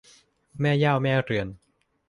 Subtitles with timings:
[0.59, 1.47] แม่เหย้าแม่เรือน